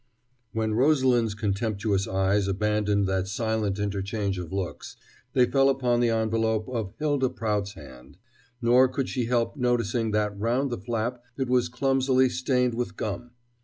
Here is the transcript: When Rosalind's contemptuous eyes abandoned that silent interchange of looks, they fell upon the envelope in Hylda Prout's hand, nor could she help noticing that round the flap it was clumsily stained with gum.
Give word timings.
When 0.51 0.73
Rosalind's 0.73 1.35
contemptuous 1.35 2.07
eyes 2.07 2.47
abandoned 2.47 3.05
that 3.05 3.27
silent 3.27 3.77
interchange 3.77 4.39
of 4.39 4.51
looks, 4.51 4.95
they 5.33 5.45
fell 5.45 5.69
upon 5.69 5.99
the 5.99 6.09
envelope 6.09 6.67
in 6.67 6.89
Hylda 6.97 7.29
Prout's 7.35 7.73
hand, 7.73 8.17
nor 8.63 8.87
could 8.87 9.07
she 9.09 9.25
help 9.25 9.57
noticing 9.57 10.09
that 10.09 10.35
round 10.35 10.71
the 10.71 10.79
flap 10.79 11.23
it 11.37 11.47
was 11.49 11.69
clumsily 11.69 12.29
stained 12.29 12.73
with 12.73 12.95
gum. 12.97 13.29